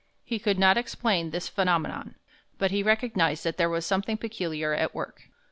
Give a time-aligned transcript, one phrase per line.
[0.23, 2.15] He could not explain this phenomenon,
[2.57, 5.29] but he recognized that there was something peculiar at work.